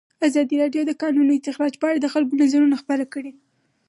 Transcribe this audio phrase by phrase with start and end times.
[0.27, 3.31] ازادي راډیو د د کانونو استخراج په اړه د خلکو نظرونه خپاره کړي.